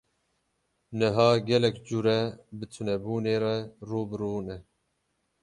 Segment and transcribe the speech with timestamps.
[0.97, 2.17] Niha gelek cure
[2.57, 3.55] bi tunebûnê ve
[3.87, 4.57] rû bi rû ne.